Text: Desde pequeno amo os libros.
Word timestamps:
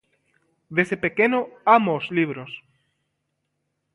Desde 0.77 1.01
pequeno 1.05 1.39
amo 1.75 1.91
os 1.99 2.05
libros. 2.17 2.51